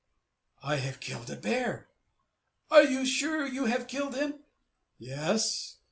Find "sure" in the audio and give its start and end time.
3.05-3.45